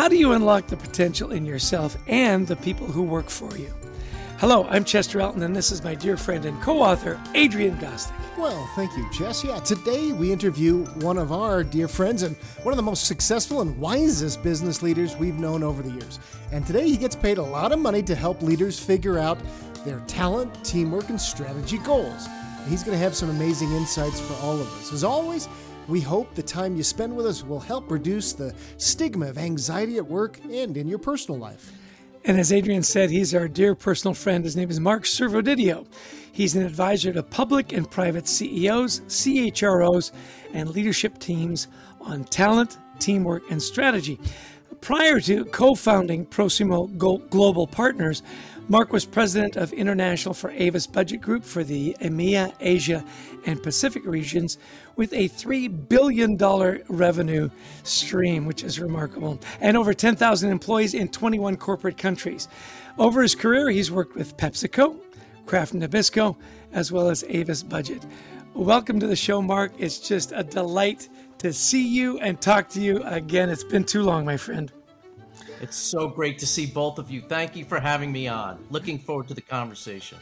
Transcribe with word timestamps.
how 0.00 0.08
do 0.08 0.16
you 0.16 0.32
unlock 0.32 0.66
the 0.66 0.78
potential 0.78 1.30
in 1.30 1.44
yourself 1.44 1.94
and 2.06 2.46
the 2.46 2.56
people 2.56 2.86
who 2.86 3.02
work 3.02 3.28
for 3.28 3.54
you? 3.58 3.70
Hello, 4.38 4.66
I'm 4.70 4.82
Chester 4.82 5.20
Elton, 5.20 5.42
and 5.42 5.54
this 5.54 5.70
is 5.70 5.84
my 5.84 5.94
dear 5.94 6.16
friend 6.16 6.46
and 6.46 6.58
co 6.62 6.80
author, 6.80 7.20
Adrian 7.34 7.76
Gostick. 7.76 8.14
Well, 8.38 8.66
thank 8.74 8.96
you, 8.96 9.06
Chess. 9.12 9.44
Yeah, 9.44 9.60
today 9.60 10.12
we 10.12 10.32
interview 10.32 10.86
one 11.02 11.18
of 11.18 11.32
our 11.32 11.62
dear 11.62 11.86
friends 11.86 12.22
and 12.22 12.34
one 12.62 12.72
of 12.72 12.78
the 12.78 12.82
most 12.82 13.04
successful 13.04 13.60
and 13.60 13.78
wisest 13.78 14.42
business 14.42 14.80
leaders 14.80 15.18
we've 15.18 15.38
known 15.38 15.62
over 15.62 15.82
the 15.82 15.90
years. 15.90 16.18
And 16.50 16.66
today 16.66 16.88
he 16.88 16.96
gets 16.96 17.14
paid 17.14 17.36
a 17.36 17.42
lot 17.42 17.70
of 17.70 17.78
money 17.78 18.02
to 18.04 18.14
help 18.14 18.40
leaders 18.40 18.80
figure 18.80 19.18
out 19.18 19.36
their 19.84 20.00
talent, 20.06 20.64
teamwork, 20.64 21.10
and 21.10 21.20
strategy 21.20 21.76
goals. 21.76 22.26
He's 22.70 22.82
going 22.82 22.96
to 22.96 23.04
have 23.04 23.14
some 23.14 23.28
amazing 23.28 23.70
insights 23.72 24.18
for 24.18 24.32
all 24.42 24.58
of 24.58 24.66
us. 24.80 24.94
As 24.94 25.04
always, 25.04 25.46
we 25.90 26.00
hope 26.00 26.34
the 26.34 26.42
time 26.42 26.76
you 26.76 26.84
spend 26.84 27.14
with 27.14 27.26
us 27.26 27.42
will 27.42 27.58
help 27.58 27.90
reduce 27.90 28.32
the 28.32 28.54
stigma 28.76 29.26
of 29.26 29.36
anxiety 29.36 29.96
at 29.96 30.06
work 30.06 30.38
and 30.44 30.76
in 30.76 30.86
your 30.86 31.00
personal 31.00 31.38
life. 31.38 31.72
And 32.24 32.38
as 32.38 32.52
Adrian 32.52 32.84
said, 32.84 33.10
he's 33.10 33.34
our 33.34 33.48
dear 33.48 33.74
personal 33.74 34.14
friend. 34.14 34.44
His 34.44 34.54
name 34.54 34.70
is 34.70 34.78
Mark 34.78 35.02
Servodidio. 35.02 35.86
He's 36.32 36.54
an 36.54 36.64
advisor 36.64 37.12
to 37.12 37.24
public 37.24 37.72
and 37.72 37.90
private 37.90 38.28
CEOs, 38.28 39.00
CHROs, 39.00 40.12
and 40.52 40.70
leadership 40.70 41.18
teams 41.18 41.66
on 42.00 42.22
talent, 42.24 42.78
teamwork, 43.00 43.42
and 43.50 43.60
strategy. 43.60 44.20
Prior 44.80 45.20
to 45.20 45.44
co 45.44 45.74
founding 45.74 46.24
Proximo 46.24 46.86
Global 46.86 47.66
Partners, 47.66 48.22
Mark 48.68 48.92
was 48.92 49.04
president 49.04 49.56
of 49.56 49.74
International 49.74 50.32
for 50.32 50.50
Avis 50.52 50.86
Budget 50.86 51.20
Group 51.20 51.44
for 51.44 51.62
the 51.62 51.94
EMEA, 52.00 52.54
Asia, 52.60 53.04
and 53.44 53.62
Pacific 53.62 54.06
regions 54.06 54.56
with 54.96 55.12
a 55.12 55.28
$3 55.28 55.88
billion 55.88 56.36
revenue 56.88 57.50
stream, 57.82 58.46
which 58.46 58.64
is 58.64 58.80
remarkable, 58.80 59.38
and 59.60 59.76
over 59.76 59.92
10,000 59.92 60.50
employees 60.50 60.94
in 60.94 61.08
21 61.08 61.56
corporate 61.56 61.98
countries. 61.98 62.48
Over 62.98 63.20
his 63.20 63.34
career, 63.34 63.68
he's 63.68 63.90
worked 63.90 64.14
with 64.14 64.36
PepsiCo, 64.38 64.98
Kraft 65.44 65.74
Nabisco, 65.74 66.36
as 66.72 66.90
well 66.90 67.10
as 67.10 67.22
Avis 67.28 67.62
Budget. 67.62 68.06
Welcome 68.54 68.98
to 69.00 69.06
the 69.06 69.16
show, 69.16 69.42
Mark. 69.42 69.72
It's 69.78 69.98
just 69.98 70.32
a 70.34 70.42
delight 70.42 71.08
to 71.40 71.54
see 71.54 71.86
you 71.86 72.18
and 72.18 72.38
talk 72.38 72.68
to 72.68 72.80
you 72.80 73.02
again. 73.04 73.48
It's 73.48 73.64
been 73.64 73.84
too 73.84 74.02
long, 74.02 74.26
my 74.26 74.36
friend. 74.36 74.70
It's 75.62 75.76
so 75.76 76.06
great 76.06 76.38
to 76.40 76.46
see 76.46 76.66
both 76.66 76.98
of 76.98 77.10
you. 77.10 77.22
Thank 77.22 77.56
you 77.56 77.64
for 77.64 77.80
having 77.80 78.12
me 78.12 78.28
on. 78.28 78.62
Looking 78.68 78.98
forward 78.98 79.28
to 79.28 79.34
the 79.34 79.40
conversation. 79.40 80.18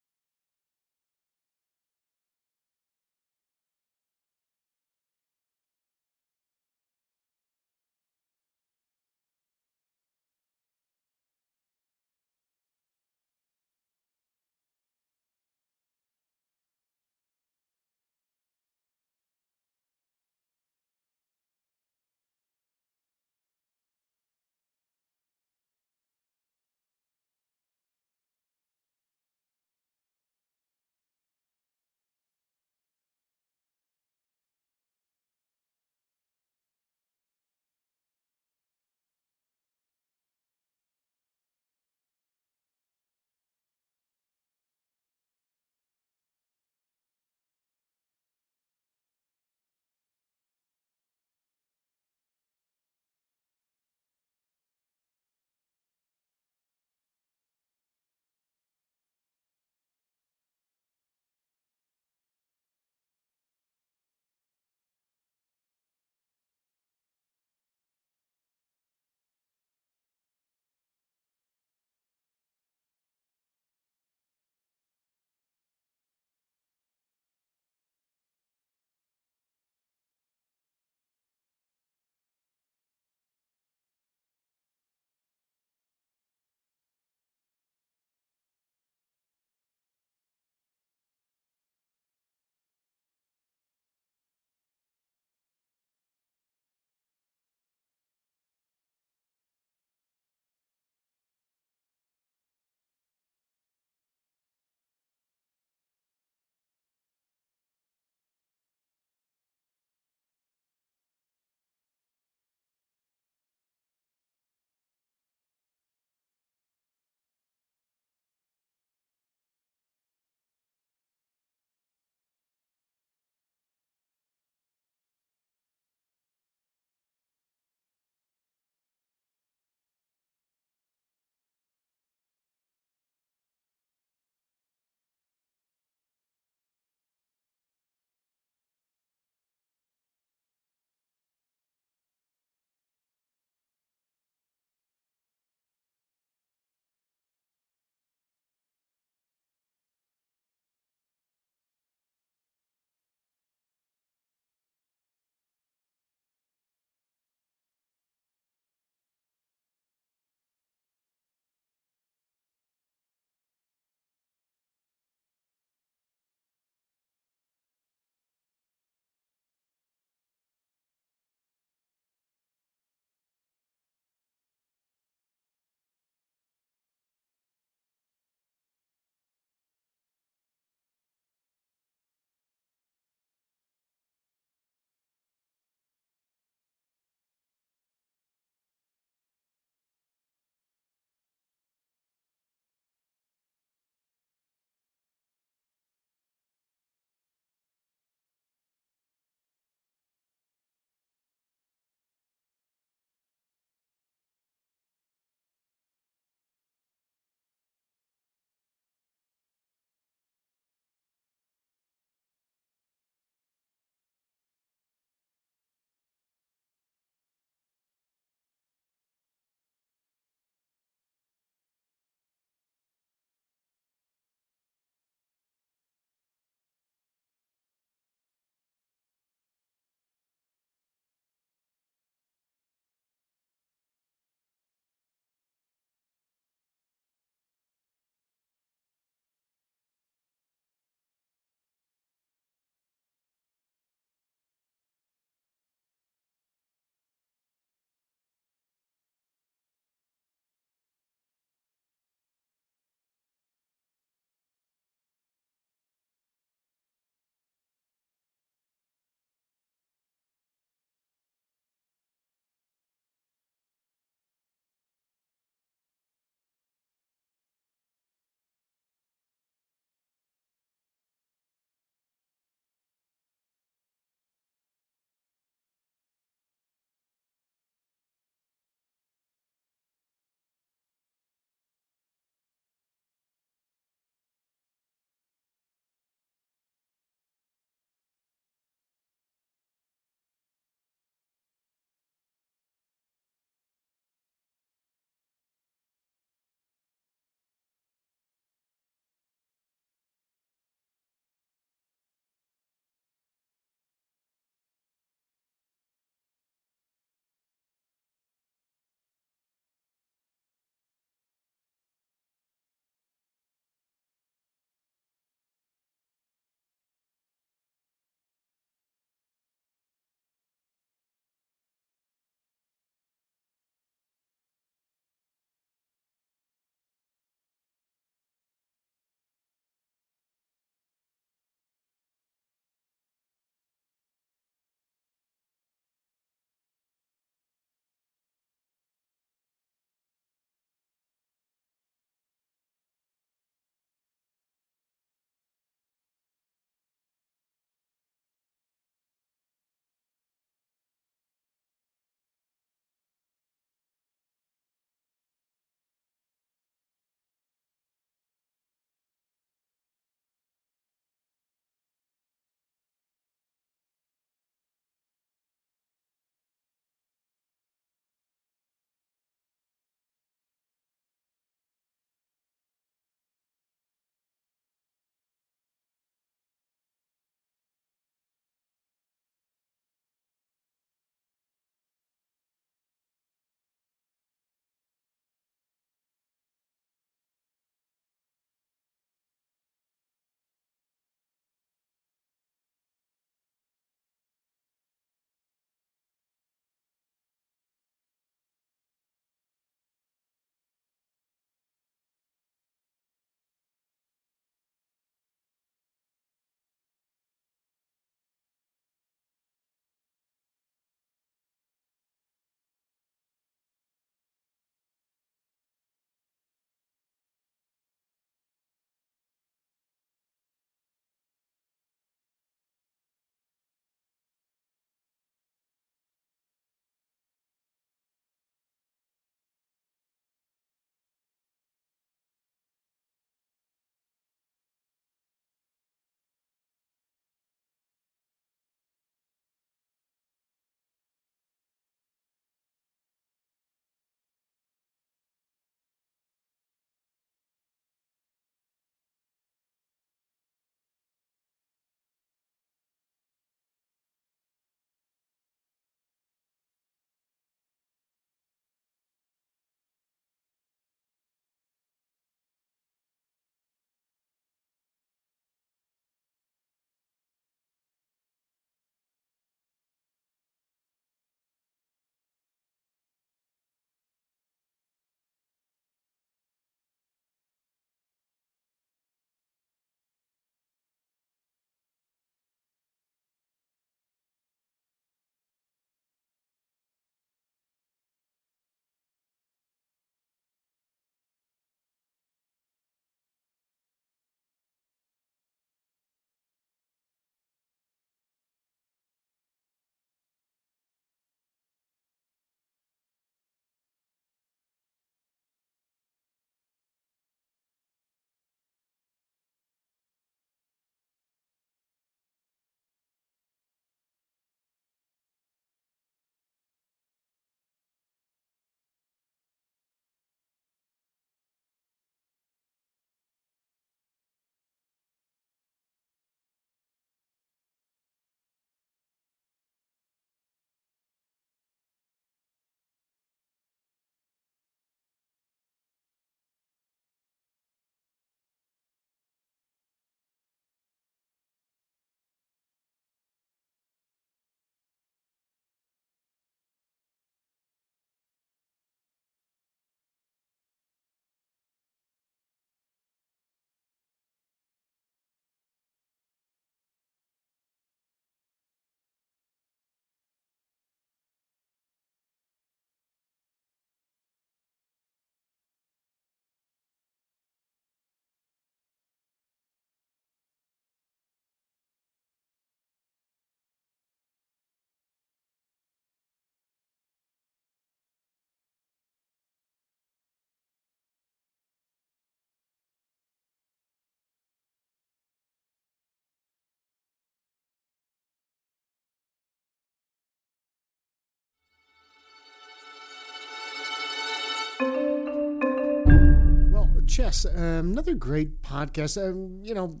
Chess, 597.12 597.44
um, 597.44 597.92
another 597.92 598.14
great 598.14 598.62
podcast. 598.62 599.22
Um, 599.22 599.60
you 599.62 599.74
know, 599.74 600.00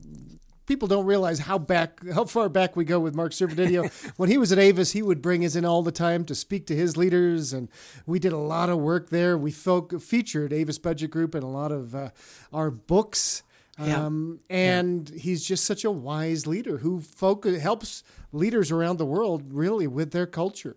people 0.64 0.88
don't 0.88 1.04
realize 1.04 1.40
how 1.40 1.58
back, 1.58 2.00
how 2.14 2.24
far 2.24 2.48
back 2.48 2.74
we 2.74 2.86
go 2.86 2.98
with 3.00 3.14
Mark 3.14 3.32
Servodidio. 3.32 3.92
when 4.16 4.30
he 4.30 4.38
was 4.38 4.50
at 4.50 4.58
Avis, 4.58 4.92
he 4.92 5.02
would 5.02 5.20
bring 5.20 5.44
us 5.44 5.54
in 5.54 5.66
all 5.66 5.82
the 5.82 5.92
time 5.92 6.24
to 6.24 6.34
speak 6.34 6.66
to 6.68 6.74
his 6.74 6.96
leaders, 6.96 7.52
and 7.52 7.68
we 8.06 8.18
did 8.18 8.32
a 8.32 8.38
lot 8.38 8.70
of 8.70 8.78
work 8.78 9.10
there. 9.10 9.36
We 9.36 9.50
folk, 9.50 10.00
featured 10.00 10.54
Avis 10.54 10.78
Budget 10.78 11.10
Group 11.10 11.34
in 11.34 11.42
a 11.42 11.50
lot 11.50 11.70
of 11.70 11.94
uh, 11.94 12.10
our 12.50 12.70
books. 12.70 13.42
Yeah. 13.78 14.06
Um, 14.06 14.40
and 14.48 15.10
yeah. 15.10 15.18
he's 15.18 15.44
just 15.44 15.66
such 15.66 15.84
a 15.84 15.90
wise 15.90 16.46
leader 16.46 16.78
who 16.78 17.02
focus, 17.02 17.60
helps 17.60 18.04
leaders 18.32 18.70
around 18.70 18.96
the 18.96 19.04
world 19.04 19.52
really 19.52 19.86
with 19.86 20.12
their 20.12 20.26
culture. 20.26 20.76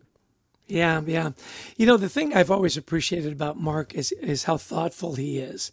Yeah, 0.67 1.01
yeah. 1.05 1.31
You 1.77 1.85
know, 1.85 1.95
the 1.95 2.09
thing 2.09 2.33
I've 2.33 2.49
always 2.49 2.75
appreciated 2.75 3.31
about 3.31 3.57
Mark 3.57 3.93
is 3.93 4.11
is 4.13 4.45
how 4.45 4.57
thoughtful 4.57 5.15
he 5.15 5.37
is 5.37 5.71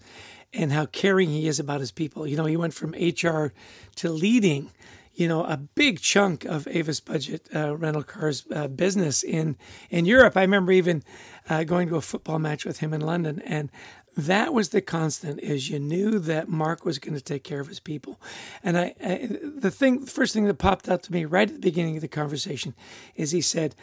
and 0.53 0.73
how 0.73 0.87
caring 0.87 1.31
he 1.31 1.49
is 1.49 1.59
about 1.59 1.81
his 1.81 1.93
people. 1.93 2.27
You 2.27 2.37
know, 2.37 2.47
he 2.47 2.57
went 2.57 2.75
from 2.75 2.93
HR 2.93 3.53
to 3.97 4.11
leading, 4.11 4.71
you 5.15 5.29
know, 5.29 5.45
a 5.45 5.57
big 5.57 6.01
chunk 6.01 6.45
of 6.45 6.69
Avis 6.69 7.01
Budget 7.01 7.49
uh, 7.55 7.77
rental 7.77 8.03
cars 8.03 8.45
uh, 8.55 8.69
business 8.69 9.23
in 9.23 9.57
in 9.91 10.05
Europe. 10.05 10.37
I 10.37 10.43
remember 10.43 10.73
even 10.73 11.03
uh, 11.49 11.65
going 11.65 11.89
to 11.89 11.97
a 11.97 12.01
football 12.01 12.39
match 12.39 12.65
with 12.65 12.81
him 12.81 12.93
in 12.93 13.01
London, 13.01 13.41
and 13.45 13.71
that 14.17 14.53
was 14.53 14.71
the 14.71 14.83
constant 14.83 15.41
is 15.41 15.71
you 15.71 15.79
knew 15.79 16.19
that 16.19 16.49
Mark 16.49 16.85
was 16.85 16.99
going 16.99 17.15
to 17.15 17.21
take 17.21 17.45
care 17.45 17.61
of 17.61 17.69
his 17.69 17.81
people. 17.81 18.21
And 18.63 18.77
I, 18.77 18.95
I 19.03 19.29
the 19.57 19.71
thing 19.71 20.01
the 20.01 20.11
first 20.11 20.35
thing 20.35 20.45
that 20.45 20.55
popped 20.55 20.89
out 20.89 21.03
to 21.05 21.13
me 21.13 21.25
right 21.25 21.49
at 21.49 21.55
the 21.55 21.61
beginning 21.61 21.97
of 21.97 22.03
the 22.03 22.09
conversation 22.09 22.75
is 23.17 23.31
he 23.31 23.41
said, 23.41 23.75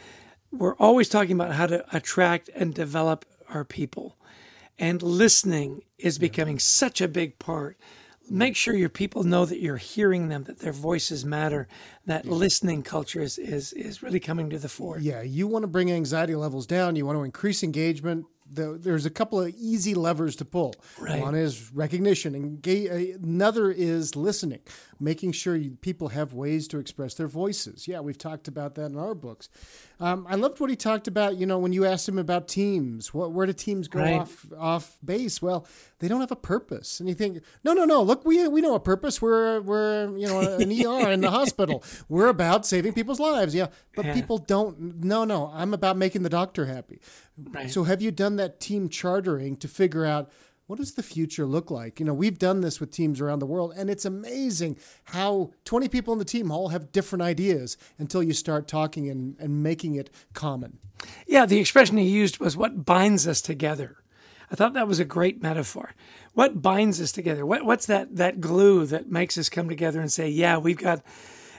"We're 0.52 0.76
always 0.76 1.08
talking 1.08 1.32
about 1.32 1.54
how 1.54 1.66
to 1.66 1.84
attract 1.96 2.48
and 2.54 2.74
develop 2.74 3.24
our 3.48 3.64
people." 3.64 4.16
And 4.80 5.02
listening 5.02 5.82
is 5.98 6.18
becoming 6.18 6.58
such 6.58 7.02
a 7.02 7.06
big 7.06 7.38
part. 7.38 7.78
Make 8.30 8.56
sure 8.56 8.74
your 8.74 8.88
people 8.88 9.24
know 9.24 9.44
that 9.44 9.60
you're 9.60 9.76
hearing 9.76 10.30
them, 10.30 10.44
that 10.44 10.60
their 10.60 10.72
voices 10.72 11.24
matter, 11.24 11.68
that 12.06 12.24
listening 12.24 12.82
culture 12.82 13.20
is, 13.20 13.36
is, 13.38 13.74
is 13.74 14.02
really 14.02 14.20
coming 14.20 14.48
to 14.50 14.58
the 14.58 14.68
fore. 14.68 14.98
Yeah, 14.98 15.20
you 15.20 15.46
want 15.46 15.64
to 15.64 15.66
bring 15.66 15.92
anxiety 15.92 16.34
levels 16.34 16.66
down, 16.66 16.96
you 16.96 17.04
want 17.04 17.18
to 17.18 17.24
increase 17.24 17.62
engagement, 17.62 18.24
there's 18.52 19.06
a 19.06 19.10
couple 19.10 19.40
of 19.40 19.54
easy 19.56 19.94
levers 19.94 20.36
to 20.36 20.44
pull. 20.44 20.74
Right. 20.98 21.20
One 21.20 21.34
is 21.34 21.72
recognition, 21.72 22.34
and 22.34 22.66
uh, 22.66 23.18
another 23.22 23.70
is 23.70 24.16
listening, 24.16 24.60
making 24.98 25.32
sure 25.32 25.56
you, 25.56 25.72
people 25.80 26.08
have 26.08 26.32
ways 26.32 26.66
to 26.68 26.78
express 26.78 27.14
their 27.14 27.28
voices. 27.28 27.86
Yeah, 27.86 28.00
we've 28.00 28.18
talked 28.18 28.48
about 28.48 28.74
that 28.74 28.86
in 28.86 28.98
our 28.98 29.14
books. 29.14 29.48
Um, 30.00 30.26
I 30.28 30.34
loved 30.36 30.60
what 30.60 30.70
he 30.70 30.76
talked 30.76 31.08
about. 31.08 31.36
You 31.36 31.44
know, 31.44 31.58
when 31.58 31.74
you 31.74 31.84
asked 31.84 32.08
him 32.08 32.18
about 32.18 32.48
teams, 32.48 33.12
what 33.12 33.32
where 33.32 33.46
do 33.46 33.52
teams 33.52 33.86
go 33.86 34.00
right. 34.00 34.20
off 34.20 34.46
off 34.58 34.96
base? 35.04 35.42
Well, 35.42 35.66
they 35.98 36.08
don't 36.08 36.20
have 36.20 36.32
a 36.32 36.36
purpose, 36.36 37.00
and 37.00 37.08
you 37.08 37.14
think, 37.14 37.42
no, 37.64 37.74
no, 37.74 37.84
no. 37.84 38.02
Look, 38.02 38.24
we 38.24 38.48
we 38.48 38.62
know 38.62 38.74
a 38.74 38.80
purpose. 38.80 39.20
We're 39.20 39.60
we're 39.60 40.16
you 40.16 40.26
know 40.26 40.40
an 40.40 40.70
ER 40.86 41.10
in 41.10 41.20
the 41.20 41.30
hospital. 41.30 41.84
We're 42.08 42.28
about 42.28 42.64
saving 42.64 42.94
people's 42.94 43.20
lives. 43.20 43.54
Yeah, 43.54 43.66
but 43.94 44.06
Yeah. 44.06 44.14
people 44.14 44.38
don't. 44.38 45.04
No, 45.04 45.24
no. 45.24 45.50
I'm 45.54 45.74
about 45.74 45.98
making 45.98 46.22
the 46.22 46.30
doctor 46.30 46.64
happy. 46.64 47.00
Right. 47.38 47.70
So 47.70 47.84
have 47.84 48.00
you 48.00 48.10
done 48.10 48.36
that 48.36 48.58
team 48.58 48.88
chartering 48.88 49.56
to 49.58 49.68
figure 49.68 50.06
out 50.06 50.30
what 50.70 50.78
does 50.78 50.94
the 50.94 51.02
future 51.02 51.46
look 51.46 51.68
like? 51.68 51.98
You 51.98 52.06
know, 52.06 52.14
we've 52.14 52.38
done 52.38 52.60
this 52.60 52.78
with 52.78 52.92
teams 52.92 53.20
around 53.20 53.40
the 53.40 53.46
world, 53.46 53.72
and 53.76 53.90
it's 53.90 54.04
amazing 54.04 54.76
how 55.02 55.50
20 55.64 55.88
people 55.88 56.12
in 56.12 56.20
the 56.20 56.24
team 56.24 56.52
all 56.52 56.68
have 56.68 56.92
different 56.92 57.22
ideas 57.22 57.76
until 57.98 58.22
you 58.22 58.32
start 58.32 58.68
talking 58.68 59.08
and, 59.10 59.34
and 59.40 59.64
making 59.64 59.96
it 59.96 60.10
common. 60.32 60.78
Yeah, 61.26 61.44
the 61.44 61.58
expression 61.58 61.96
he 61.96 62.08
used 62.08 62.38
was 62.38 62.56
what 62.56 62.84
binds 62.84 63.26
us 63.26 63.40
together. 63.40 63.96
I 64.48 64.54
thought 64.54 64.74
that 64.74 64.86
was 64.86 65.00
a 65.00 65.04
great 65.04 65.42
metaphor. 65.42 65.90
What 66.34 66.62
binds 66.62 67.00
us 67.00 67.10
together? 67.10 67.44
What, 67.44 67.64
what's 67.64 67.86
that, 67.86 68.14
that 68.14 68.40
glue 68.40 68.86
that 68.86 69.10
makes 69.10 69.36
us 69.36 69.48
come 69.48 69.68
together 69.68 70.00
and 70.00 70.12
say, 70.12 70.28
yeah, 70.28 70.56
we've 70.56 70.78
got 70.78 71.02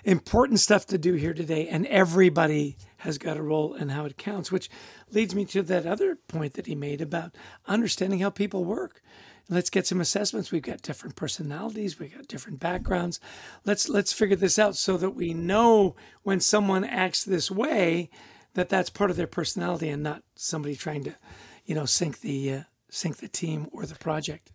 important 0.06 0.62
stuff 0.62 0.86
to 0.86 0.98
do 0.98 1.16
here 1.16 1.34
today, 1.34 1.68
and 1.68 1.86
everybody 1.88 2.78
has 3.02 3.18
got 3.18 3.38
a 3.38 3.42
role 3.42 3.74
in 3.74 3.90
how 3.90 4.06
it 4.06 4.18
counts, 4.18 4.52
which 4.52 4.70
leads 5.12 5.34
me 5.34 5.46
to 5.46 5.64
that 5.64 5.86
other 5.86 6.16
point 6.28 6.54
that 6.54 6.68
he 6.68 6.76
made 6.76 7.02
about 7.02 7.36
understanding 7.68 8.20
how 8.20 8.30
people 8.30 8.64
work. 8.64 9.02
Let's 9.50 9.70
get 9.72 9.88
some 9.88 10.00
assessments. 10.00 10.52
We've 10.52 10.62
got 10.62 10.84
different 10.84 11.16
personalities, 11.16 12.00
we've 12.00 12.16
got 12.16 12.28
different 12.28 12.60
backgrounds. 12.60 13.20
Let's 13.66 13.90
let's 13.90 14.14
figure 14.14 14.36
this 14.36 14.60
out 14.60 14.76
so 14.76 14.98
that 14.98 15.12
we 15.12 15.34
know 15.34 15.96
when 16.24 16.40
someone 16.40 16.84
acts 16.84 17.24
this 17.24 17.50
way 17.50 18.10
that 18.54 18.70
that's 18.70 18.90
part 18.90 19.10
of 19.10 19.18
their 19.18 19.28
personality 19.28 19.90
and 19.90 20.04
not 20.04 20.24
somebody 20.36 20.76
trying 20.76 21.04
to, 21.06 21.16
you 21.66 21.74
know, 21.74 21.86
sink 21.86 22.22
the 22.22 22.54
uh, 22.54 22.62
sink 22.90 23.18
the 23.18 23.28
team 23.28 23.68
or 23.72 23.86
the 23.86 23.96
project. 23.96 24.52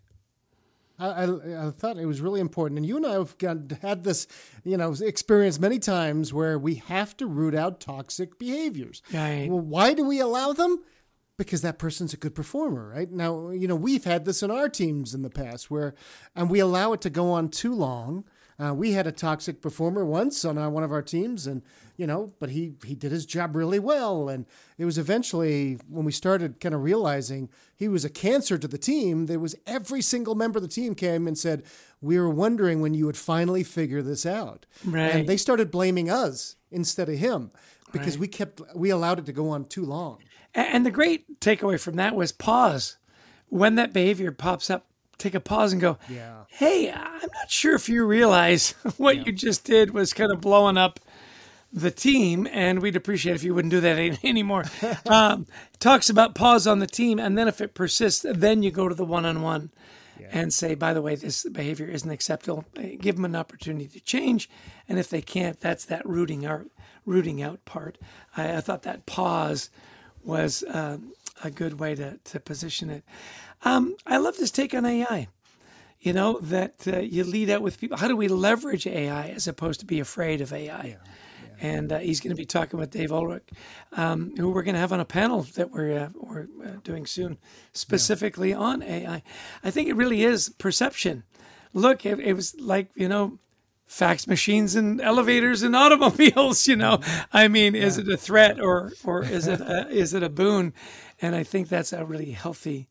I, 0.99 1.09
I, 1.09 1.67
I 1.67 1.71
thought 1.71 1.99
it 1.99 2.07
was 2.07 2.21
really 2.21 2.41
important. 2.41 2.79
And 2.79 2.87
you 2.87 2.97
and 2.97 3.07
I 3.07 3.13
have 3.13 3.37
got, 3.39 3.59
had 3.83 4.05
this, 4.05 4.27
you 4.65 4.77
know, 4.77 4.93
experience 4.93 5.59
many 5.59 5.79
times 5.79 6.33
where 6.33 6.59
we 6.59 6.77
have 6.77 7.17
to 7.19 7.27
root 7.27 7.55
out 7.55 7.81
toxic 7.81 8.39
behaviors. 8.39 9.03
Right. 9.13 9.49
Well, 9.49 9.61
why 9.61 9.95
do 9.95 10.05
we 10.05 10.21
allow 10.21 10.53
them? 10.53 10.83
Because 11.39 11.61
that 11.63 11.79
person's 11.79 12.15
a 12.15 12.17
good 12.17 12.35
performer, 12.35 12.89
right? 12.89 13.11
Now, 13.11 13.51
you 13.51 13.69
know, 13.69 13.77
we've 13.77 14.05
had 14.05 14.25
this 14.25 14.43
in 14.43 14.51
our 14.51 14.71
teams 14.71 15.15
in 15.15 15.21
the 15.21 15.29
past 15.29 15.71
where, 15.71 15.95
and 16.35 16.49
we 16.49 16.61
allow 16.61 16.95
it 16.95 17.03
to 17.03 17.11
go 17.11 17.31
on 17.31 17.51
too 17.51 17.75
long. 17.75 18.25
Uh, 18.59 18.73
we 18.73 18.93
had 18.93 19.07
a 19.07 19.13
toxic 19.13 19.61
performer 19.61 20.05
once 20.05 20.45
on 20.45 20.57
our, 20.57 20.71
one 20.71 20.83
of 20.83 20.91
our 20.91 21.03
teams, 21.03 21.47
and 21.47 21.63
you 21.99 22.07
know, 22.07 22.33
but 22.39 22.51
he 22.51 22.75
he 22.85 22.95
did 22.95 23.13
his 23.13 23.27
job 23.27 23.55
really 23.55 23.79
well. 23.79 24.29
And 24.31 24.47
it 24.79 24.85
was 24.87 24.97
eventually 24.99 25.79
when 25.89 26.05
we 26.07 26.13
started 26.13 26.59
kind 26.61 26.75
of 26.75 26.83
realizing 26.83 27.49
he 27.75 27.87
was 27.89 28.05
a 28.05 28.11
cancer 28.11 28.57
to 28.57 28.67
the 28.69 28.79
team. 28.79 29.27
There 29.27 29.39
was 29.39 29.55
every 29.67 30.01
single 30.03 30.35
member 30.35 30.57
of 30.59 30.63
the 30.63 30.69
team 30.69 30.95
came 30.95 31.27
and 31.27 31.37
said, 31.37 31.65
"We 32.01 32.19
were 32.19 32.31
wondering 32.31 32.81
when 32.81 32.95
you 32.95 33.05
would 33.07 33.17
finally 33.17 33.63
figure 33.63 34.01
this 34.03 34.25
out." 34.25 34.65
Right. 34.85 35.15
And 35.15 35.29
they 35.29 35.37
started 35.37 35.71
blaming 35.71 36.09
us 36.11 36.57
instead 36.71 37.09
of 37.11 37.17
him 37.19 37.51
because 37.93 38.15
Right. 38.17 38.21
we 38.21 38.29
kept 38.29 38.61
we 38.75 38.89
allowed 38.91 39.19
it 39.19 39.27
to 39.27 39.33
go 39.33 39.51
on 39.51 39.67
too 39.67 39.85
long. 39.85 40.19
And 40.55 40.87
the 40.87 40.91
great 40.91 41.41
takeaway 41.41 41.79
from 41.79 41.97
that 41.97 42.15
was 42.17 42.33
pause. 42.33 42.97
When 43.49 43.75
that 43.75 43.93
behavior 43.93 44.33
pops 44.33 44.71
up, 44.71 44.87
take 45.19 45.35
a 45.35 45.41
pause 45.41 45.73
and 45.73 45.81
go, 45.81 45.99
Yeah. 46.09 46.45
Hey, 46.49 46.91
I'm 46.91 47.21
not 47.35 47.51
sure 47.51 47.75
if 47.75 47.89
you 47.89 48.05
realize 48.05 48.71
what 48.97 49.27
you 49.27 49.33
just 49.33 49.65
did 49.65 49.93
was 49.93 50.13
kind 50.13 50.33
of 50.33 50.41
blowing 50.41 50.77
up 50.77 51.01
the 51.73 51.91
team, 51.91 52.47
and 52.53 52.81
we'd 52.81 52.97
appreciate 52.97 53.35
if 53.35 53.45
you 53.45 53.55
wouldn't 53.55 53.71
do 53.73 53.81
that 53.81 53.99
any- 53.99 54.19
anymore. 54.25 54.65
um, 55.07 55.47
talks 55.79 56.09
about 56.09 56.35
pause 56.35 56.67
on 56.67 56.79
the 56.79 56.87
team, 56.87 57.19
and 57.19 57.37
then 57.37 57.49
if 57.49 57.61
it 57.61 57.75
persists, 57.75 58.25
then 58.29 58.63
you 58.63 58.71
go 58.71 58.89
to 58.89 58.95
the 58.95 59.05
one 59.05 59.25
on 59.27 59.43
one 59.43 59.71
and 60.33 60.53
say, 60.53 60.75
by 60.75 60.93
the 60.95 61.03
way, 61.03 61.15
this 61.15 61.45
behavior 61.45 61.87
isn't 61.87 62.11
acceptable. 62.11 62.65
Give 63.01 63.17
them 63.17 63.25
an 63.27 63.37
opportunity 63.37 63.87
to 63.89 64.01
change, 64.01 64.49
and 64.89 64.99
if 64.99 65.09
they 65.11 65.21
can't, 65.21 65.61
that's 65.61 65.85
that 65.85 66.07
rooting 66.07 66.47
out, 66.47 66.67
rooting 67.05 67.43
out 67.43 67.65
part. 67.65 67.99
I, 68.37 68.57
I 68.57 68.61
thought 68.61 68.83
that 68.83 69.07
pause 69.07 69.71
was 70.27 70.65
um, 70.69 71.13
a 71.43 71.51
good 71.51 71.79
way 71.79 71.95
to, 71.95 72.19
to 72.25 72.41
position 72.41 72.91
it. 72.91 73.05
Um, 73.65 73.97
I 74.07 74.19
love 74.19 74.37
this 74.37 74.51
take 74.51 74.75
on 74.75 74.85
AI. 74.85 75.29
You 76.01 76.13
know, 76.13 76.39
that 76.41 76.87
uh, 76.87 76.99
you 76.99 77.25
lead 77.25 77.51
out 77.51 77.63
with 77.63 77.81
people. 77.81 77.97
How 77.97 78.07
do 78.07 78.17
we 78.17 78.29
leverage 78.29 78.87
AI 78.87 79.29
as 79.29 79.49
opposed 79.49 79.81
to 79.81 79.87
be 79.87 79.99
afraid 79.99 80.41
of 80.41 80.53
AI? 80.53 80.99
And 81.59 81.91
uh, 81.91 81.99
he's 81.99 82.21
going 82.21 82.31
to 82.31 82.37
be 82.37 82.45
talking 82.45 82.79
with 82.79 82.91
Dave 82.91 83.11
Ulrich, 83.11 83.49
um, 83.93 84.35
who 84.37 84.51
we're 84.51 84.63
going 84.63 84.75
to 84.75 84.81
have 84.81 84.93
on 84.93 85.01
a 85.01 85.07
panel 85.07 85.43
that 85.55 85.71
we're, 85.71 85.99
uh, 85.99 86.09
we're 86.15 86.49
uh, 86.63 86.73
doing 86.85 87.07
soon, 87.07 87.39
specifically 87.73 88.53
on 88.53 88.83
AI. 88.83 89.23
I 89.65 89.71
think 89.71 89.89
it 89.89 89.97
really 89.97 90.23
is 90.23 90.51
perception. 90.51 91.25
Look, 91.73 92.05
it, 92.05 92.21
it 92.21 92.35
was 92.35 92.55
like, 92.61 92.91
you 92.95 93.09
know, 93.09 93.39
fax 93.87 94.27
machines 94.27 94.75
and 94.75 95.01
elevators 95.01 95.63
and 95.63 95.77
automobiles 95.85 96.67
you 96.67 96.77
know? 96.77 97.01
I 97.33 97.49
mean 97.49 97.75
is 97.75 97.99
it 97.99 98.09
a 98.09 98.17
threat 98.17 98.61
or 98.61 98.93
or 99.05 99.25
is 99.25 99.47
it 99.47 99.61
a, 99.61 99.89
is 99.91 100.15
it 100.15 100.23
a 100.23 100.29
boon? 100.29 100.73
And 101.21 101.35
i 101.35 101.43
think 101.43 101.69
that's 101.69 101.93
a 101.93 102.05
really 102.05 102.33
healthy 102.33 102.89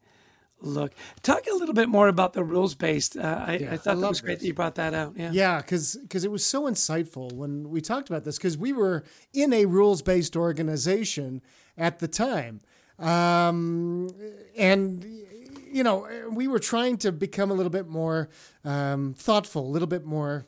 look. 0.61 0.93
Talk 1.21 1.43
a 1.51 1.55
little 1.55 1.73
bit 1.73 1.89
more 1.89 2.07
about 2.07 2.33
the 2.33 2.43
rules 2.43 2.75
based 2.75 3.17
uh, 3.17 3.45
I, 3.47 3.53
I 3.53 3.77
thought 3.77 3.99
that 3.99 4.09
was 4.09 4.21
great 4.21 4.35
this. 4.35 4.41
that 4.41 4.47
you 4.47 4.53
brought 4.53 4.75
that 4.75 4.93
out 4.93 5.13
yeah. 5.15 5.31
Yeah, 5.31 5.61
because 5.61 5.95
it 5.95 6.31
was 6.31 6.45
so 6.45 6.63
insightful 6.63 7.31
when 7.33 7.69
we 7.69 7.81
talked 7.81 8.09
about 8.09 8.23
this 8.23 8.37
because 8.37 8.57
we 8.57 8.73
were 8.73 9.03
in 9.33 9.53
a 9.53 9.65
rules 9.65 10.01
based 10.01 10.35
organization 10.35 11.41
at 11.77 11.99
the 11.99 12.07
time, 12.07 12.61
um, 12.99 14.09
and 14.57 15.03
you 15.71 15.83
know 15.83 16.07
we 16.31 16.47
were 16.47 16.59
trying 16.59 16.97
to 16.97 17.11
become 17.11 17.51
a 17.51 17.53
little 17.53 17.69
bit 17.69 17.87
more 17.87 18.29
um, 18.63 19.13
thoughtful, 19.13 19.67
a 19.67 19.71
little 19.71 19.87
bit 19.87 20.05
more 20.05 20.45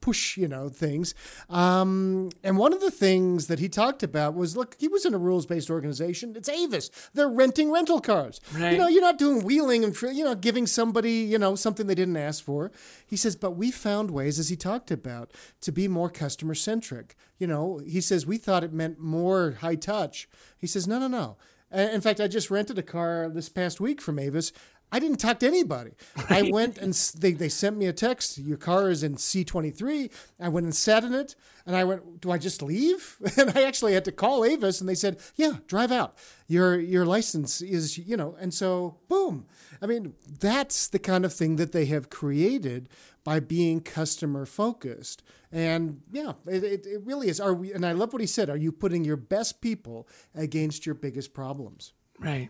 push, 0.00 0.36
you 0.36 0.46
know, 0.46 0.68
things. 0.68 1.14
Um, 1.48 2.30
and 2.44 2.58
one 2.58 2.72
of 2.72 2.80
the 2.80 2.90
things 2.90 3.46
that 3.48 3.58
he 3.58 3.68
talked 3.68 4.02
about 4.02 4.34
was, 4.34 4.56
look, 4.56 4.76
he 4.78 4.88
was 4.88 5.04
in 5.04 5.14
a 5.14 5.18
rules-based 5.18 5.70
organization. 5.70 6.34
It's 6.36 6.48
Avis. 6.48 6.90
They're 7.14 7.28
renting 7.28 7.72
rental 7.72 8.00
cars. 8.00 8.40
You 8.72 8.78
know, 8.78 8.88
you're 8.88 9.02
not 9.02 9.18
doing 9.18 9.42
wheeling 9.42 9.84
and 9.84 10.00
you 10.02 10.24
know 10.24 10.34
giving 10.34 10.66
somebody 10.66 11.12
you 11.12 11.38
know 11.38 11.54
something 11.54 11.86
they 11.86 11.94
didn't 11.94 12.16
ask 12.16 12.44
for. 12.44 12.70
He 13.06 13.16
says, 13.16 13.36
but 13.36 13.52
we 13.52 13.70
found 13.70 14.10
ways, 14.10 14.38
as 14.38 14.48
he 14.48 14.56
talked 14.56 14.90
about, 14.90 15.32
to 15.60 15.72
be 15.72 15.88
more 15.88 16.10
customer 16.10 16.54
centric. 16.54 17.16
You 17.38 17.46
know, 17.46 17.80
he 17.86 18.00
says 18.00 18.26
we 18.26 18.38
thought 18.38 18.64
it 18.64 18.72
meant 18.72 18.98
more 18.98 19.58
high 19.60 19.74
touch. 19.76 20.28
He 20.58 20.66
says, 20.66 20.86
no, 20.86 20.98
no, 20.98 21.08
no. 21.08 21.36
In 21.72 22.00
fact, 22.00 22.20
I 22.20 22.28
just 22.28 22.50
rented 22.50 22.78
a 22.78 22.82
car 22.82 23.28
this 23.28 23.48
past 23.48 23.80
week 23.80 24.00
from 24.00 24.20
Avis. 24.20 24.52
I 24.92 24.98
didn't 25.00 25.18
talk 25.18 25.40
to 25.40 25.46
anybody. 25.46 25.92
I 26.30 26.48
went 26.50 26.78
and 26.78 26.94
they, 27.18 27.32
they 27.32 27.48
sent 27.48 27.76
me 27.76 27.86
a 27.86 27.92
text. 27.92 28.38
Your 28.38 28.56
car 28.56 28.88
is 28.90 29.02
in 29.02 29.16
C23. 29.16 30.10
I 30.40 30.48
went 30.48 30.64
and 30.64 30.74
sat 30.74 31.02
in 31.02 31.12
it 31.12 31.34
and 31.66 31.74
I 31.74 31.82
went, 31.82 32.20
do 32.20 32.30
I 32.30 32.38
just 32.38 32.62
leave? 32.62 33.16
And 33.36 33.50
I 33.56 33.64
actually 33.64 33.92
had 33.92 34.04
to 34.06 34.12
call 34.12 34.44
Avis 34.44 34.80
and 34.80 34.88
they 34.88 34.94
said, 34.94 35.18
yeah, 35.34 35.54
drive 35.66 35.92
out. 35.92 36.16
Your, 36.46 36.78
your 36.78 37.04
license 37.04 37.60
is, 37.60 37.98
you 37.98 38.16
know, 38.16 38.36
and 38.40 38.54
so 38.54 38.98
boom. 39.08 39.46
I 39.82 39.86
mean, 39.86 40.14
that's 40.40 40.88
the 40.88 40.98
kind 40.98 41.24
of 41.24 41.32
thing 41.32 41.56
that 41.56 41.72
they 41.72 41.86
have 41.86 42.08
created 42.08 42.88
by 43.24 43.40
being 43.40 43.80
customer 43.80 44.46
focused. 44.46 45.22
And 45.50 46.00
yeah, 46.12 46.34
it, 46.46 46.62
it, 46.62 46.86
it 46.86 47.00
really 47.04 47.28
is. 47.28 47.40
Are 47.40 47.52
we, 47.52 47.72
and 47.72 47.84
I 47.84 47.92
love 47.92 48.12
what 48.12 48.20
he 48.22 48.26
said. 48.26 48.48
Are 48.48 48.56
you 48.56 48.70
putting 48.70 49.04
your 49.04 49.16
best 49.16 49.60
people 49.60 50.08
against 50.34 50.86
your 50.86 50.94
biggest 50.94 51.34
problems? 51.34 51.92
Right. 52.18 52.48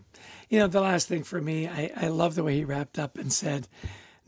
You 0.49 0.59
know, 0.59 0.67
the 0.67 0.81
last 0.81 1.07
thing 1.07 1.23
for 1.23 1.41
me, 1.41 1.67
I, 1.67 1.91
I 1.95 2.07
love 2.07 2.35
the 2.35 2.43
way 2.43 2.55
he 2.55 2.63
wrapped 2.63 2.97
up 2.97 3.17
and 3.17 3.31
said, 3.31 3.67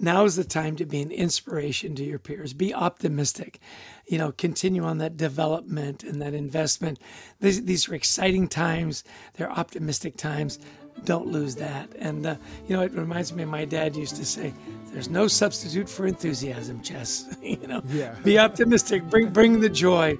now 0.01 0.23
is 0.23 0.37
the 0.37 0.45
time 0.45 0.77
to 0.77 0.85
be 0.85 1.01
an 1.01 1.11
inspiration 1.11 1.93
to 1.95 2.03
your 2.03 2.19
peers. 2.19 2.53
Be 2.53 2.73
optimistic. 2.73 3.59
You 4.07 4.17
know, 4.17 4.31
continue 4.31 4.83
on 4.83 4.97
that 4.99 5.17
development 5.17 6.03
and 6.03 6.21
that 6.21 6.33
investment. 6.33 6.99
These, 7.41 7.65
these 7.65 7.89
are 7.89 7.95
exciting 7.95 8.47
times. 8.47 9.03
They're 9.33 9.51
optimistic 9.51 10.15
times. 10.15 10.57
Don't 11.03 11.27
lose 11.27 11.55
that. 11.55 11.89
And, 11.99 12.25
uh, 12.25 12.35
you 12.67 12.77
know, 12.77 12.83
it 12.83 12.93
reminds 12.93 13.33
me, 13.33 13.43
my 13.43 13.65
dad 13.65 13.95
used 13.95 14.15
to 14.15 14.25
say, 14.25 14.53
there's 14.93 15.09
no 15.09 15.27
substitute 15.27 15.89
for 15.89 16.07
enthusiasm, 16.07 16.81
Chess. 16.81 17.35
you 17.41 17.67
know, 17.67 17.81
yeah. 17.89 18.15
be 18.23 18.39
optimistic. 18.39 19.03
Bring, 19.09 19.29
bring 19.29 19.59
the 19.59 19.69
joy. 19.69 20.17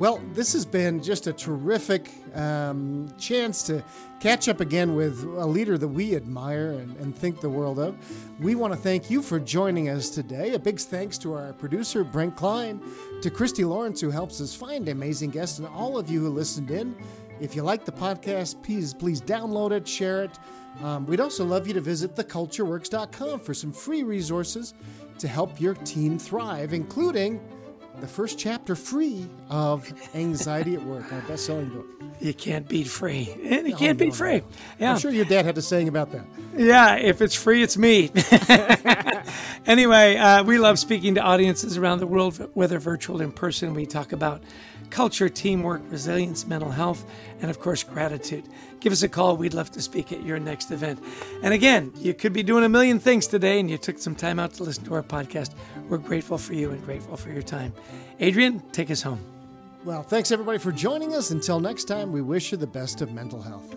Well, 0.00 0.18
this 0.32 0.54
has 0.54 0.64
been 0.64 1.02
just 1.02 1.26
a 1.26 1.32
terrific 1.34 2.10
um, 2.34 3.12
chance 3.18 3.62
to 3.64 3.84
catch 4.18 4.48
up 4.48 4.60
again 4.60 4.94
with 4.94 5.22
a 5.24 5.44
leader 5.44 5.76
that 5.76 5.88
we 5.88 6.16
admire 6.16 6.70
and, 6.70 6.96
and 6.96 7.14
think 7.14 7.42
the 7.42 7.50
world 7.50 7.78
of. 7.78 7.98
We 8.40 8.54
want 8.54 8.72
to 8.72 8.78
thank 8.78 9.10
you 9.10 9.20
for 9.20 9.38
joining 9.38 9.90
us 9.90 10.08
today. 10.08 10.54
A 10.54 10.58
big 10.58 10.80
thanks 10.80 11.18
to 11.18 11.34
our 11.34 11.52
producer, 11.52 12.02
Brent 12.02 12.34
Klein, 12.34 12.80
to 13.20 13.28
Christy 13.28 13.62
Lawrence, 13.62 14.00
who 14.00 14.08
helps 14.08 14.40
us 14.40 14.54
find 14.54 14.88
amazing 14.88 15.32
guests, 15.32 15.58
and 15.58 15.68
all 15.68 15.98
of 15.98 16.10
you 16.10 16.20
who 16.20 16.30
listened 16.30 16.70
in. 16.70 16.96
If 17.38 17.54
you 17.54 17.62
like 17.62 17.84
the 17.84 17.92
podcast, 17.92 18.62
please, 18.62 18.94
please 18.94 19.20
download 19.20 19.72
it, 19.72 19.86
share 19.86 20.24
it. 20.24 20.38
Um, 20.82 21.04
we'd 21.04 21.20
also 21.20 21.44
love 21.44 21.66
you 21.66 21.74
to 21.74 21.80
visit 21.82 22.16
thecultureworks.com 22.16 23.40
for 23.40 23.52
some 23.52 23.70
free 23.70 24.02
resources 24.02 24.72
to 25.18 25.28
help 25.28 25.60
your 25.60 25.74
team 25.74 26.18
thrive, 26.18 26.72
including 26.72 27.38
the 28.00 28.06
first 28.06 28.38
chapter 28.38 28.74
free 28.74 29.26
of 29.48 29.92
Anxiety 30.14 30.74
at 30.74 30.82
Work, 30.82 31.12
our 31.12 31.20
best 31.22 31.46
selling 31.46 31.68
book. 31.68 31.86
You 32.20 32.34
can't 32.34 32.68
beat 32.68 32.86
free. 32.86 33.34
And 33.44 33.66
you 33.66 33.74
can't 33.74 33.98
no, 33.98 34.06
beat 34.06 34.14
free. 34.14 34.38
No. 34.38 34.44
Yeah. 34.78 34.92
I'm 34.92 34.98
sure 34.98 35.10
your 35.10 35.24
dad 35.24 35.44
had 35.44 35.56
a 35.58 35.62
saying 35.62 35.88
about 35.88 36.12
that. 36.12 36.24
Yeah, 36.56 36.96
if 36.96 37.20
it's 37.22 37.34
free, 37.34 37.62
it's 37.62 37.76
me. 37.76 38.10
anyway, 39.66 40.16
uh, 40.16 40.44
we 40.44 40.58
love 40.58 40.78
speaking 40.78 41.14
to 41.14 41.22
audiences 41.22 41.76
around 41.76 42.00
the 42.00 42.06
world, 42.06 42.50
whether 42.54 42.78
virtual 42.78 43.20
in 43.20 43.32
person. 43.32 43.74
We 43.74 43.86
talk 43.86 44.12
about 44.12 44.42
culture, 44.90 45.28
teamwork, 45.28 45.82
resilience, 45.90 46.46
mental 46.46 46.70
health, 46.70 47.04
and 47.40 47.50
of 47.50 47.60
course, 47.60 47.82
gratitude. 47.82 48.44
Give 48.80 48.92
us 48.92 49.02
a 49.02 49.08
call. 49.08 49.36
We'd 49.36 49.54
love 49.54 49.70
to 49.72 49.82
speak 49.82 50.12
at 50.12 50.22
your 50.22 50.38
next 50.38 50.70
event. 50.70 51.02
And 51.42 51.52
again, 51.52 51.92
you 51.96 52.14
could 52.14 52.32
be 52.32 52.42
doing 52.42 52.64
a 52.64 52.68
million 52.68 52.98
things 52.98 53.26
today 53.26 53.60
and 53.60 53.70
you 53.70 53.78
took 53.78 53.98
some 53.98 54.14
time 54.14 54.38
out 54.38 54.54
to 54.54 54.62
listen 54.62 54.84
to 54.84 54.94
our 54.94 55.02
podcast. 55.02 55.54
We're 55.88 55.98
grateful 55.98 56.38
for 56.38 56.54
you 56.54 56.70
and 56.70 56.84
grateful 56.84 57.16
for 57.16 57.30
your 57.30 57.42
time. 57.42 57.72
Adrian, 58.18 58.60
take 58.72 58.90
us 58.90 59.02
home. 59.02 59.20
Well, 59.84 60.02
thanks 60.02 60.30
everybody 60.30 60.58
for 60.58 60.72
joining 60.72 61.14
us. 61.14 61.30
Until 61.30 61.60
next 61.60 61.84
time, 61.84 62.12
we 62.12 62.20
wish 62.20 62.52
you 62.52 62.58
the 62.58 62.66
best 62.66 63.00
of 63.00 63.12
mental 63.12 63.40
health. 63.40 63.74